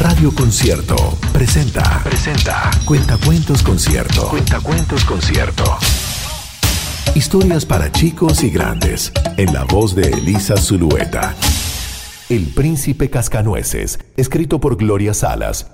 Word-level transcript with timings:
Radio 0.00 0.34
Concierto 0.34 0.96
presenta. 1.30 2.00
Presenta. 2.02 2.70
Cuentacuentos 2.86 3.62
Concierto. 3.62 4.28
Cuentacuentos 4.28 5.04
Concierto. 5.04 5.76
Historias 7.14 7.66
para 7.66 7.92
chicos 7.92 8.42
y 8.42 8.48
grandes. 8.48 9.12
En 9.36 9.52
la 9.52 9.64
voz 9.64 9.94
de 9.94 10.08
Elisa 10.08 10.56
Zulueta. 10.56 11.34
El 12.30 12.46
Príncipe 12.46 13.10
Cascanueces. 13.10 13.98
Escrito 14.16 14.58
por 14.58 14.78
Gloria 14.78 15.12
Salas. 15.12 15.66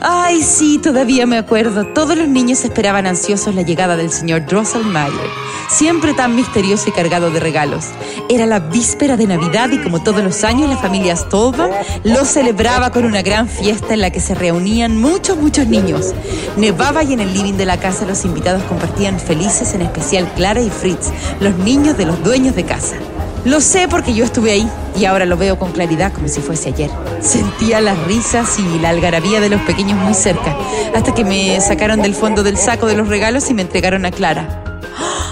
Ay, 0.00 0.42
sí, 0.42 0.80
todavía 0.82 1.24
me 1.24 1.38
acuerdo. 1.38 1.86
Todos 1.86 2.16
los 2.16 2.26
niños 2.26 2.64
esperaban 2.64 3.06
ansiosos 3.06 3.54
la 3.54 3.62
llegada 3.62 3.96
del 3.96 4.10
señor 4.10 4.46
Drosselmeyer, 4.46 5.28
siempre 5.70 6.14
tan 6.14 6.34
misterioso 6.34 6.88
y 6.88 6.92
cargado 6.92 7.30
de 7.30 7.40
regalos. 7.40 7.86
Era 8.28 8.46
la 8.46 8.58
víspera 8.58 9.16
de 9.16 9.26
Navidad 9.26 9.70
y 9.70 9.78
como 9.78 10.02
todos 10.02 10.22
los 10.22 10.44
años 10.44 10.68
la 10.68 10.76
familia 10.76 11.16
Stolba 11.16 11.68
lo 12.04 12.24
celebraba 12.24 12.90
con 12.90 13.04
una 13.04 13.22
gran 13.22 13.48
fiesta 13.48 13.94
en 13.94 14.00
la 14.00 14.10
que 14.10 14.20
se 14.20 14.34
reunían 14.34 15.00
muchos, 15.00 15.36
muchos 15.36 15.66
niños. 15.66 16.12
Nevaba 16.56 17.04
y 17.04 17.12
en 17.12 17.20
el 17.20 17.32
living 17.32 17.54
de 17.54 17.66
la 17.66 17.78
casa 17.78 18.04
los 18.04 18.24
invitados 18.24 18.62
compartían 18.64 19.18
felices, 19.20 19.72
en 19.74 19.82
especial 19.82 20.32
Clara 20.34 20.60
y 20.60 20.70
Fritz, 20.70 21.10
los 21.40 21.56
niños 21.56 21.96
de 21.96 22.06
los 22.06 22.22
dueños 22.22 22.56
de 22.56 22.64
casa. 22.64 22.96
Lo 23.44 23.62
sé 23.62 23.88
porque 23.88 24.12
yo 24.12 24.24
estuve 24.24 24.52
ahí 24.52 24.68
y 24.98 25.06
ahora 25.06 25.24
lo 25.24 25.38
veo 25.38 25.58
con 25.58 25.72
claridad 25.72 26.12
como 26.12 26.28
si 26.28 26.40
fuese 26.40 26.70
ayer. 26.70 26.90
Sentía 27.22 27.80
las 27.80 27.98
risas 28.04 28.58
y 28.58 28.78
la 28.80 28.90
algarabía 28.90 29.40
de 29.40 29.48
los 29.48 29.62
pequeños 29.62 29.98
muy 29.98 30.12
cerca, 30.12 30.54
hasta 30.94 31.14
que 31.14 31.24
me 31.24 31.58
sacaron 31.60 32.02
del 32.02 32.14
fondo 32.14 32.42
del 32.42 32.58
saco 32.58 32.86
de 32.86 32.96
los 32.96 33.08
regalos 33.08 33.48
y 33.48 33.54
me 33.54 33.62
entregaron 33.62 34.04
a 34.04 34.10
Clara. 34.10 34.62
¡Ah! 34.98 35.29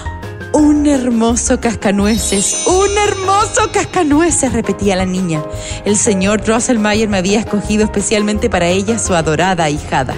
Hermoso 0.89 1.61
cascanueces, 1.61 2.63
un 2.65 2.97
hermoso 2.97 3.71
cascanueces, 3.71 4.51
repetía 4.51 4.95
la 4.95 5.05
niña. 5.05 5.43
El 5.85 5.95
señor 5.95 6.41
Drosselmayer 6.41 7.07
me 7.07 7.19
había 7.19 7.39
escogido 7.39 7.83
especialmente 7.83 8.49
para 8.49 8.69
ella 8.69 8.97
su 8.97 9.13
adorada 9.13 9.65
ahijada. 9.65 10.15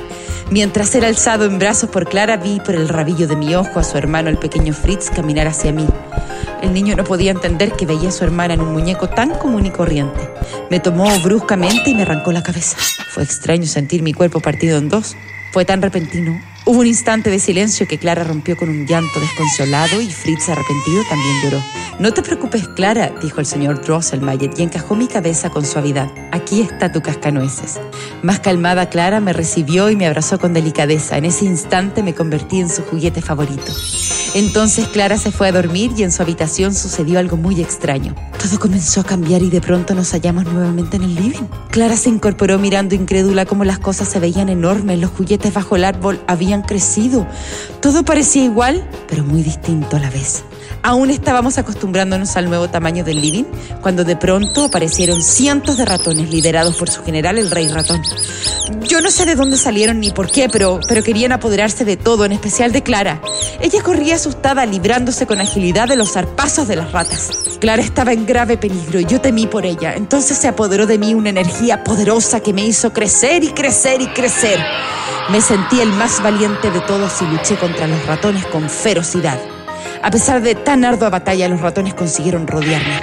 Mientras 0.49 0.95
era 0.95 1.09
alzado 1.09 1.43
en 1.43 1.59
brazos 1.59 1.89
por 1.89 2.07
Clara, 2.07 2.37
vi 2.37 2.61
por 2.61 2.75
el 2.75 2.87
rabillo 2.87 3.27
de 3.27 3.35
mi 3.35 3.53
ojo 3.53 3.79
a 3.79 3.83
su 3.83 3.97
hermano, 3.97 4.29
el 4.29 4.37
pequeño 4.37 4.73
Fritz, 4.73 5.09
caminar 5.09 5.45
hacia 5.47 5.73
mí. 5.73 5.85
El 6.61 6.73
niño 6.73 6.95
no 6.95 7.03
podía 7.03 7.31
entender 7.31 7.73
que 7.73 7.85
veía 7.85 8.07
a 8.07 8.13
su 8.13 8.23
hermana 8.23 8.53
en 8.53 8.61
un 8.61 8.71
muñeco 8.71 9.09
tan 9.09 9.31
común 9.31 9.65
y 9.65 9.71
corriente. 9.71 10.21
Me 10.69 10.79
tomó 10.79 11.09
bruscamente 11.19 11.89
y 11.89 11.95
me 11.95 12.03
arrancó 12.03 12.31
la 12.31 12.43
cabeza. 12.43 12.77
Fue 13.09 13.23
extraño 13.23 13.65
sentir 13.65 14.03
mi 14.03 14.13
cuerpo 14.13 14.39
partido 14.39 14.77
en 14.77 14.87
dos. 14.87 15.17
Fue 15.51 15.65
tan 15.65 15.81
repentino. 15.81 16.50
Hubo 16.71 16.79
un 16.79 16.87
instante 16.87 17.29
de 17.29 17.37
silencio 17.37 17.85
que 17.85 17.97
Clara 17.97 18.23
rompió 18.23 18.55
con 18.55 18.69
un 18.69 18.87
llanto 18.87 19.19
desconsolado 19.19 19.99
y 19.99 20.09
Fritz, 20.09 20.47
arrepentido, 20.47 21.03
también 21.09 21.35
lloró. 21.43 21.61
No 21.99 22.13
te 22.13 22.21
preocupes, 22.21 22.65
Clara, 22.69 23.11
dijo 23.21 23.41
el 23.41 23.45
señor 23.45 23.81
Drosselmayer 23.81 24.51
y 24.55 24.63
encajó 24.63 24.95
mi 24.95 25.07
cabeza 25.07 25.49
con 25.49 25.65
suavidad. 25.65 26.09
Aquí 26.31 26.61
está 26.61 26.89
tu 26.89 27.01
cascanueces. 27.01 27.81
Más 28.23 28.39
calmada, 28.39 28.89
Clara 28.89 29.19
me 29.19 29.33
recibió 29.33 29.89
y 29.89 29.97
me 29.97 30.07
abrazó 30.07 30.39
con 30.39 30.53
delicadeza. 30.53 31.17
En 31.17 31.25
ese 31.25 31.43
instante 31.43 32.03
me 32.03 32.15
convertí 32.15 32.61
en 32.61 32.69
su 32.69 32.83
juguete 32.83 33.21
favorito. 33.21 33.73
Entonces 34.33 34.87
Clara 34.87 35.17
se 35.17 35.31
fue 35.31 35.49
a 35.49 35.51
dormir 35.51 35.91
y 35.97 36.03
en 36.03 36.11
su 36.13 36.21
habitación 36.21 36.73
sucedió 36.73 37.19
algo 37.19 37.35
muy 37.35 37.59
extraño. 37.59 38.15
Todo 38.41 38.59
comenzó 38.59 39.01
a 39.01 39.03
cambiar 39.03 39.41
y 39.43 39.49
de 39.49 39.59
pronto 39.59 39.93
nos 39.93 40.13
hallamos 40.13 40.45
nuevamente 40.45 40.95
en 40.95 41.03
el 41.03 41.15
living. 41.15 41.43
Clara 41.69 41.97
se 41.97 42.09
incorporó 42.09 42.57
mirando 42.57 42.95
incrédula 42.95 43.45
cómo 43.45 43.65
las 43.65 43.77
cosas 43.77 44.07
se 44.07 44.19
veían 44.19 44.47
enormes, 44.47 44.99
los 44.99 45.11
juguetes 45.11 45.53
bajo 45.53 45.75
el 45.75 45.83
árbol 45.83 46.21
habían 46.27 46.60
crecido. 46.61 47.27
Todo 47.81 48.03
parecía 48.03 48.43
igual, 48.43 48.87
pero 49.07 49.23
muy 49.23 49.43
distinto 49.43 49.97
a 49.97 49.99
la 49.99 50.09
vez. 50.09 50.43
Aún 50.83 51.11
estábamos 51.11 51.57
acostumbrándonos 51.59 52.35
al 52.37 52.49
nuevo 52.49 52.69
tamaño 52.69 53.03
del 53.03 53.21
living 53.21 53.43
cuando 53.81 54.03
de 54.03 54.15
pronto 54.15 54.65
aparecieron 54.65 55.21
cientos 55.21 55.77
de 55.77 55.85
ratones 55.85 56.29
liderados 56.29 56.75
por 56.75 56.89
su 56.89 57.03
general, 57.03 57.37
el 57.37 57.51
rey 57.51 57.67
ratón. 57.67 58.01
Yo 58.87 58.99
no 58.99 59.11
sé 59.11 59.25
de 59.25 59.35
dónde 59.35 59.57
salieron 59.57 59.99
ni 59.99 60.11
por 60.11 60.31
qué, 60.31 60.49
pero, 60.49 60.79
pero 60.87 61.03
querían 61.03 61.33
apoderarse 61.33 61.85
de 61.85 61.97
todo, 61.97 62.25
en 62.25 62.31
especial 62.31 62.71
de 62.71 62.81
Clara. 62.81 63.21
Ella 63.59 63.83
corría 63.83 64.15
asustada, 64.15 64.65
librándose 64.65 65.27
con 65.27 65.39
agilidad 65.39 65.87
de 65.87 65.97
los 65.97 66.13
zarpazos 66.13 66.67
de 66.67 66.77
las 66.77 66.91
ratas. 66.91 67.29
Clara 67.59 67.83
estaba 67.83 68.11
en 68.11 68.25
grave 68.25 68.57
peligro 68.57 68.99
y 68.99 69.05
yo 69.05 69.21
temí 69.21 69.45
por 69.45 69.65
ella. 69.65 69.93
Entonces 69.95 70.37
se 70.37 70.47
apoderó 70.47 70.87
de 70.87 70.97
mí 70.97 71.13
una 71.13 71.29
energía 71.29 71.83
poderosa 71.83 72.39
que 72.39 72.53
me 72.53 72.65
hizo 72.65 72.91
crecer 72.91 73.43
y 73.43 73.49
crecer 73.49 74.01
y 74.01 74.07
crecer. 74.07 74.59
Me 75.29 75.39
sentí 75.39 75.79
el 75.79 75.91
más 75.93 76.21
valiente 76.21 76.71
de 76.71 76.81
todos 76.81 77.21
y 77.21 77.25
luché 77.25 77.55
contra 77.55 77.87
los 77.87 78.05
ratones 78.05 78.45
con 78.47 78.69
ferocidad. 78.69 79.39
A 80.03 80.11
pesar 80.11 80.41
de 80.41 80.55
tan 80.55 80.83
ardua 80.83 81.09
batalla, 81.09 81.47
los 81.47 81.61
ratones 81.61 81.93
consiguieron 81.93 82.47
rodearme. 82.47 82.99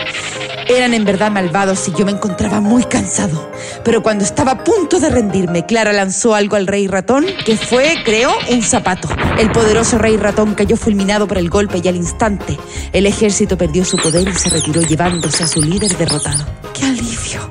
Eran 0.68 0.92
en 0.92 1.06
verdad 1.06 1.30
malvados 1.30 1.88
y 1.88 1.92
yo 1.92 2.04
me 2.04 2.12
encontraba 2.12 2.60
muy 2.60 2.84
cansado. 2.84 3.50
Pero 3.84 4.02
cuando 4.02 4.24
estaba 4.24 4.52
a 4.52 4.64
punto 4.64 5.00
de 5.00 5.08
rendirme, 5.08 5.64
Clara 5.64 5.94
lanzó 5.94 6.34
algo 6.34 6.56
al 6.56 6.66
rey 6.66 6.86
ratón, 6.86 7.24
que 7.46 7.56
fue, 7.56 7.94
creo, 8.04 8.30
un 8.50 8.62
zapato. 8.62 9.08
El 9.38 9.50
poderoso 9.50 9.96
rey 9.96 10.18
ratón 10.18 10.54
cayó 10.54 10.76
fulminado 10.76 11.26
por 11.26 11.38
el 11.38 11.48
golpe 11.48 11.80
y 11.82 11.88
al 11.88 11.96
instante 11.96 12.58
el 12.92 13.06
ejército 13.06 13.56
perdió 13.56 13.84
su 13.84 13.96
poder 13.96 14.28
y 14.28 14.34
se 14.34 14.50
retiró 14.50 14.82
llevándose 14.82 15.44
a 15.44 15.48
su 15.48 15.62
líder 15.62 15.96
derrotado. 15.96 16.44
¡Qué 16.74 16.84
alivio! 16.84 17.48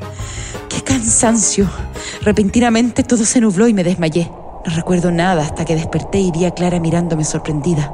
¡Qué 0.69 0.83
cansancio! 0.83 1.67
Repentinamente 2.21 3.03
todo 3.03 3.25
se 3.25 3.41
nubló 3.41 3.67
y 3.67 3.73
me 3.73 3.83
desmayé. 3.83 4.29
No 4.67 4.73
recuerdo 4.75 5.11
nada 5.11 5.43
hasta 5.43 5.63
que 5.63 5.77
desperté 5.77 6.19
y 6.19 6.31
vi 6.31 6.43
a 6.43 6.51
Clara 6.51 6.81
mirándome 6.81 7.23
sorprendida. 7.23 7.93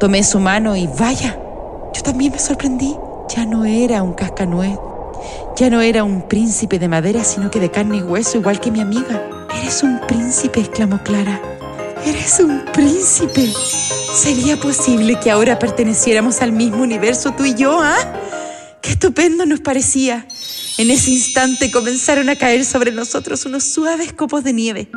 Tomé 0.00 0.24
su 0.24 0.40
mano 0.40 0.74
y 0.74 0.88
vaya, 0.88 1.38
yo 1.94 2.02
también 2.02 2.32
me 2.32 2.38
sorprendí. 2.40 2.96
Ya 3.28 3.46
no 3.46 3.64
era 3.64 4.02
un 4.02 4.14
cascanuez, 4.14 4.76
ya 5.54 5.70
no 5.70 5.80
era 5.80 6.02
un 6.02 6.22
príncipe 6.22 6.80
de 6.80 6.88
madera, 6.88 7.22
sino 7.22 7.48
que 7.48 7.60
de 7.60 7.70
carne 7.70 7.98
y 7.98 8.02
hueso, 8.02 8.38
igual 8.38 8.58
que 8.58 8.72
mi 8.72 8.80
amiga. 8.80 9.46
Eres 9.56 9.84
un 9.84 10.00
príncipe, 10.08 10.58
exclamó 10.58 10.98
Clara. 11.04 11.40
Eres 12.04 12.40
un 12.40 12.64
príncipe. 12.72 13.52
¿Sería 14.12 14.56
posible 14.56 15.16
que 15.20 15.30
ahora 15.30 15.60
perteneciéramos 15.60 16.42
al 16.42 16.50
mismo 16.50 16.82
universo 16.82 17.34
tú 17.36 17.44
y 17.44 17.54
yo, 17.54 17.78
ah? 17.80 17.98
Qué 18.80 18.90
estupendo 18.90 19.46
nos 19.46 19.60
parecía. 19.60 20.26
En 20.80 20.90
ese 20.90 21.10
instante 21.10 21.70
comenzaron 21.70 22.30
a 22.30 22.36
caer 22.36 22.64
sobre 22.64 22.90
nosotros 22.90 23.44
unos 23.44 23.64
suaves 23.64 24.14
copos 24.14 24.44
de 24.44 24.54
nieve. 24.54 24.88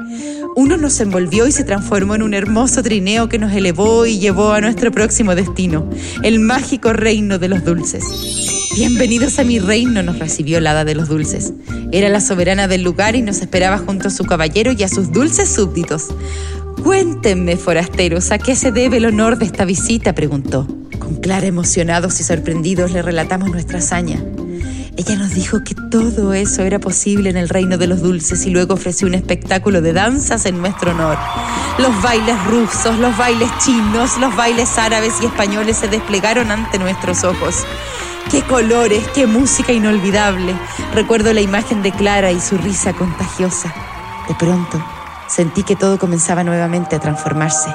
Uno 0.56 0.78
nos 0.78 0.98
envolvió 1.02 1.46
y 1.46 1.52
se 1.52 1.66
transformó 1.66 2.16
en 2.16 2.24
un 2.24 2.34
hermoso 2.34 2.82
trineo 2.82 3.28
que 3.28 3.38
nos 3.38 3.52
elevó 3.52 4.06
y 4.06 4.18
llevó 4.18 4.54
a 4.54 4.62
nuestro 4.62 4.94
próximo 4.94 5.36
destino, 5.36 5.90
el 6.24 6.40
mágico 6.40 6.94
reino 6.94 7.38
de 7.38 7.50
los 7.50 7.66
dulces. 7.66 8.06
Bienvenidos 8.78 9.40
a 9.40 9.44
mi 9.44 9.60
reino, 9.60 10.02
nos 10.04 10.20
recibió 10.20 10.62
la 10.62 10.72
hada 10.72 10.86
de 10.86 10.96
los 10.96 11.10
dulces. 11.10 11.52
Era 11.92 12.08
la 12.08 12.22
soberana 12.22 12.70
del 12.70 12.82
lugar 12.82 13.18
y 13.18 13.22
nos 13.22 13.42
esperaba 13.42 13.78
junto 13.78 14.08
a 14.08 14.12
su 14.12 14.24
caballero 14.24 14.72
y 14.72 14.84
a 14.84 14.88
sus 14.88 15.12
dulces 15.12 15.50
súbditos. 15.50 16.08
Cuéntenme, 16.82 17.58
forasteros, 17.58 18.32
¿a 18.32 18.38
qué 18.38 18.56
se 18.56 18.72
debe 18.72 18.98
el 18.98 19.06
honor 19.06 19.38
de 19.38 19.44
esta 19.44 19.66
visita? 19.66 20.16
preguntó. 20.16 20.66
Con 20.98 21.16
Clara, 21.16 21.46
emocionados 21.46 22.22
y 22.22 22.24
sorprendidos, 22.24 22.94
le 22.94 23.02
relatamos 23.02 23.52
nuestra 23.52 23.80
hazaña. 23.80 24.24
Ella 24.96 25.16
nos 25.16 25.32
dijo 25.32 25.64
que 25.64 25.74
todo 25.74 26.34
eso 26.34 26.62
era 26.62 26.78
posible 26.78 27.32
en 27.32 27.38
el 27.38 27.50
reino 27.50 27.80
de 27.80 27.88
los 27.88 28.04
dulces 28.04 28.46
y 28.46 28.52
luego 28.52 28.76
ofreció 28.76 29.08
un 29.08 29.16
espectáculo 29.16 29.82
de 29.82 29.92
danzas 29.92 30.46
en 30.46 30.62
nuestro 30.62 30.92
honor. 30.92 31.18
Los 31.80 32.00
bailes 32.04 32.36
rusos, 32.46 33.00
los 33.00 33.18
bailes 33.18 33.50
chinos, 33.58 34.20
los 34.20 34.36
bailes 34.36 34.78
árabes 34.78 35.16
y 35.20 35.26
españoles 35.26 35.78
se 35.78 35.88
desplegaron 35.88 36.52
ante 36.52 36.78
nuestros 36.78 37.24
ojos. 37.24 37.66
¡Qué 38.30 38.44
colores, 38.44 39.04
qué 39.16 39.26
música 39.26 39.74
inolvidable! 39.74 40.54
Recuerdo 40.94 41.34
la 41.34 41.42
imagen 41.42 41.82
de 41.82 41.92
Clara 41.92 42.32
y 42.32 42.40
su 42.40 42.60
risa 42.60 42.94
contagiosa. 42.94 43.74
De 44.28 44.36
pronto, 44.36 44.84
sentí 45.28 45.64
que 45.64 45.76
todo 45.76 45.98
comenzaba 45.98 46.44
nuevamente 46.44 46.96
a 46.96 47.00
transformarse. 47.00 47.74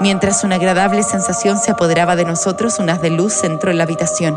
Mientras 0.00 0.42
una 0.42 0.56
agradable 0.56 1.04
sensación 1.04 1.58
se 1.58 1.70
apoderaba 1.70 2.16
de 2.16 2.24
nosotros, 2.24 2.80
un 2.80 2.90
haz 2.90 3.00
de 3.00 3.10
luz 3.10 3.44
entró 3.44 3.70
en 3.70 3.78
la 3.78 3.84
habitación. 3.84 4.36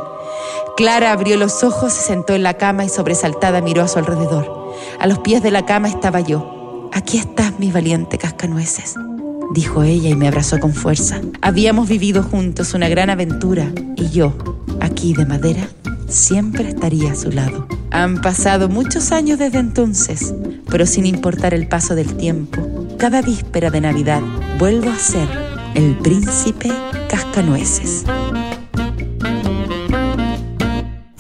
Clara 0.80 1.12
abrió 1.12 1.36
los 1.36 1.66
ojos, 1.66 1.92
se 1.92 2.04
sentó 2.04 2.34
en 2.34 2.42
la 2.42 2.54
cama 2.54 2.86
y 2.86 2.90
sobresaltada 2.90 3.60
miró 3.60 3.82
a 3.82 3.90
su 3.90 4.00
alrededor. 4.00 4.74
A 4.98 5.08
los 5.08 5.20
pies 5.20 5.44
de 5.44 5.52
la 5.52 5.66
cama 5.66 5.90
estaba 5.90 6.22
yo. 6.22 6.90
Aquí 6.94 7.18
estás, 7.18 7.60
mi 7.60 7.70
valiente 7.70 8.18
cascanueces, 8.18 8.96
dijo 9.54 9.84
ella 9.84 10.08
y 10.08 10.16
me 10.16 10.30
abrazó 10.30 10.58
con 10.58 10.74
fuerza. 10.74 11.20
Habíamos 11.42 11.90
vivido 11.90 12.24
juntos 12.24 12.74
una 12.74 12.88
gran 12.88 13.10
aventura 13.10 13.74
y 13.98 14.10
yo, 14.10 14.34
aquí 14.80 15.14
de 15.14 15.26
madera, 15.26 15.68
siempre 16.08 16.70
estaría 16.70 17.12
a 17.12 17.16
su 17.16 17.30
lado. 17.30 17.68
Han 17.92 18.22
pasado 18.22 18.70
muchos 18.70 19.12
años 19.12 19.38
desde 19.38 19.60
entonces, 19.60 20.34
pero 20.70 20.86
sin 20.86 21.06
importar 21.06 21.54
el 21.54 21.68
paso 21.68 21.94
del 21.94 22.16
tiempo, 22.16 22.58
cada 22.98 23.22
víspera 23.22 23.70
de 23.70 23.82
Navidad 23.82 24.22
vuelvo 24.58 24.90
a 24.90 24.98
ser 24.98 25.28
el 25.76 25.98
príncipe 25.98 26.72
cascanueces. 27.10 28.06